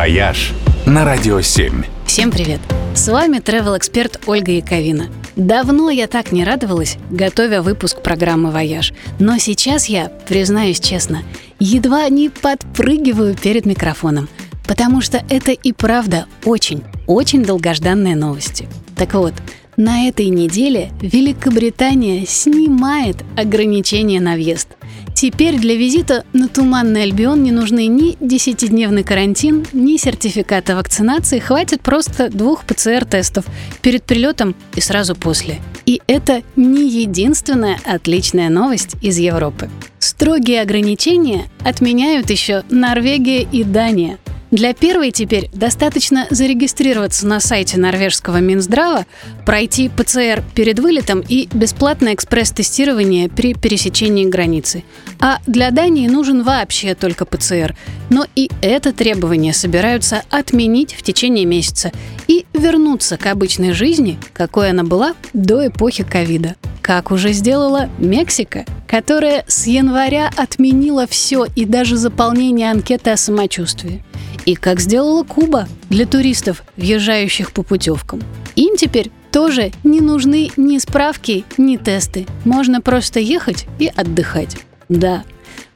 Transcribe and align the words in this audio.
«Вояж» 0.00 0.54
на 0.86 1.04
Радио 1.04 1.42
7. 1.42 1.84
Всем 2.06 2.30
привет! 2.30 2.60
С 2.94 3.06
вами 3.08 3.36
travel 3.36 3.76
эксперт 3.76 4.18
Ольга 4.26 4.50
Яковина. 4.50 5.10
Давно 5.36 5.90
я 5.90 6.06
так 6.06 6.32
не 6.32 6.42
радовалась, 6.42 6.96
готовя 7.10 7.60
выпуск 7.60 8.00
программы 8.00 8.50
«Вояж». 8.50 8.94
Но 9.18 9.36
сейчас 9.36 9.90
я, 9.90 10.08
признаюсь 10.26 10.80
честно, 10.80 11.22
едва 11.58 12.08
не 12.08 12.30
подпрыгиваю 12.30 13.36
перед 13.36 13.66
микрофоном, 13.66 14.30
потому 14.66 15.02
что 15.02 15.22
это 15.28 15.52
и 15.52 15.72
правда 15.74 16.24
очень, 16.46 16.82
очень 17.06 17.44
долгожданные 17.44 18.16
новости. 18.16 18.68
Так 18.96 19.12
вот, 19.12 19.34
на 19.76 20.08
этой 20.08 20.28
неделе 20.28 20.92
Великобритания 21.02 22.24
снимает 22.24 23.18
ограничения 23.36 24.22
на 24.22 24.32
въезд. 24.32 24.68
Теперь 25.20 25.58
для 25.58 25.76
визита 25.76 26.24
на 26.32 26.48
Туманный 26.48 27.02
Альбион 27.02 27.42
не 27.42 27.52
нужны 27.52 27.88
ни 27.88 28.16
10-дневный 28.20 29.04
карантин, 29.04 29.66
ни 29.74 29.98
сертификата 29.98 30.74
вакцинации. 30.74 31.40
Хватит 31.40 31.82
просто 31.82 32.30
двух 32.30 32.64
ПЦР-тестов 32.64 33.44
перед 33.82 34.02
прилетом 34.02 34.54
и 34.74 34.80
сразу 34.80 35.14
после. 35.14 35.58
И 35.84 36.00
это 36.06 36.42
не 36.56 36.88
единственная 36.88 37.78
отличная 37.84 38.48
новость 38.48 38.96
из 39.02 39.18
Европы. 39.18 39.68
Строгие 39.98 40.62
ограничения 40.62 41.50
отменяют 41.66 42.30
еще 42.30 42.62
Норвегия 42.70 43.42
и 43.42 43.62
Дания– 43.62 44.16
для 44.50 44.74
первой 44.74 45.12
теперь 45.12 45.48
достаточно 45.52 46.26
зарегистрироваться 46.30 47.26
на 47.26 47.38
сайте 47.40 47.78
норвежского 47.78 48.38
Минздрава, 48.38 49.06
пройти 49.46 49.88
ПЦР 49.88 50.42
перед 50.54 50.80
вылетом 50.80 51.22
и 51.26 51.48
бесплатное 51.52 52.14
экспресс-тестирование 52.14 53.28
при 53.28 53.54
пересечении 53.54 54.26
границы. 54.26 54.82
А 55.20 55.38
для 55.46 55.70
Дании 55.70 56.08
нужен 56.08 56.42
вообще 56.42 56.94
только 56.94 57.24
ПЦР. 57.24 57.76
Но 58.08 58.26
и 58.34 58.50
это 58.60 58.92
требование 58.92 59.52
собираются 59.52 60.22
отменить 60.30 60.94
в 60.94 61.02
течение 61.02 61.44
месяца 61.44 61.92
и 62.26 62.44
вернуться 62.52 63.16
к 63.18 63.26
обычной 63.26 63.72
жизни, 63.72 64.18
какой 64.32 64.70
она 64.70 64.82
была 64.82 65.14
до 65.32 65.68
эпохи 65.68 66.02
ковида. 66.02 66.56
Как 66.82 67.12
уже 67.12 67.32
сделала 67.32 67.88
Мексика, 67.98 68.64
которая 68.88 69.44
с 69.46 69.66
января 69.68 70.28
отменила 70.36 71.06
все 71.06 71.46
и 71.54 71.64
даже 71.64 71.96
заполнение 71.96 72.70
анкеты 72.70 73.10
о 73.10 73.16
самочувствии. 73.16 74.02
И 74.46 74.54
как 74.54 74.80
сделала 74.80 75.22
Куба 75.22 75.68
для 75.88 76.06
туристов, 76.06 76.62
въезжающих 76.76 77.52
по 77.52 77.62
путевкам. 77.62 78.20
Им 78.56 78.76
теперь 78.76 79.10
тоже 79.30 79.72
не 79.84 80.00
нужны 80.00 80.50
ни 80.56 80.78
справки, 80.78 81.44
ни 81.56 81.76
тесты. 81.76 82.26
Можно 82.44 82.80
просто 82.80 83.20
ехать 83.20 83.66
и 83.78 83.86
отдыхать. 83.94 84.56
Да, 84.88 85.24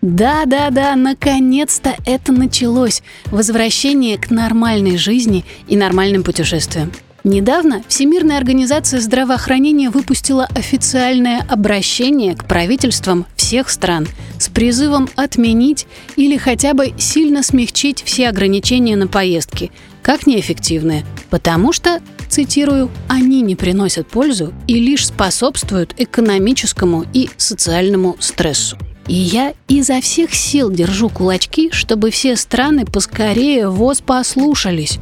да-да-да, 0.03 0.97
наконец-то 0.97 1.95
это 2.05 2.33
началось. 2.33 3.03
Возвращение 3.27 4.19
к 4.19 4.31
нормальной 4.31 4.97
жизни 4.99 5.45
и 5.69 5.77
нормальным 5.77 6.23
путешествиям. 6.23 6.93
Недавно 7.25 7.83
Всемирная 7.89 8.37
организация 8.37 9.01
здравоохранения 9.01 9.89
выпустила 9.89 10.45
официальное 10.55 11.41
обращение 11.49 12.37
к 12.37 12.45
правительствам 12.45 13.25
всех 13.35 13.71
стран 13.71 14.07
с 14.39 14.51
призывом 14.51 15.09
отменить 15.17 15.87
или 16.17 16.37
хотя 16.37 16.75
бы 16.75 16.93
сильно 16.99 17.43
смягчить 17.43 18.03
все 18.03 18.29
ограничения 18.29 18.95
на 18.95 19.07
поездки, 19.07 19.73
как 20.03 20.27
неэффективные, 20.27 21.07
потому 21.31 21.73
что, 21.73 22.03
цитирую, 22.29 22.91
они 23.09 23.41
не 23.41 23.57
приносят 23.57 24.07
пользу 24.07 24.53
и 24.67 24.75
лишь 24.75 25.07
способствуют 25.07 25.95
экономическому 25.97 27.07
и 27.15 27.31
социальному 27.39 28.17
стрессу. 28.21 28.77
И 29.09 29.15
я 29.15 29.55
изо 29.67 30.03
всех 30.03 30.35
сил 30.35 30.71
держу 30.71 31.09
кулачки, 31.09 31.71
чтобы 31.73 32.11
все 32.11 32.37
страны 32.37 32.85
поскорее 32.85 33.71
ВОЗ 33.71 34.03
послушались, 34.03 34.99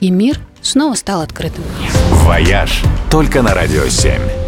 и 0.00 0.10
мир 0.10 0.40
снова 0.66 0.94
стал 0.94 1.22
открытым. 1.22 1.64
«Вояж» 2.10 2.82
только 3.10 3.42
на 3.42 3.54
Радио 3.54 3.86
7. 3.86 4.45